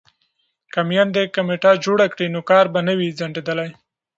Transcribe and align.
که 0.73 0.79
میندې 0.89 1.23
کمیټه 1.35 1.71
جوړه 1.85 2.05
کړي 2.13 2.27
نو 2.33 2.39
کار 2.49 2.65
به 2.73 2.79
نه 2.87 2.93
وي 2.99 3.09
ځنډیدلی. 3.19 3.69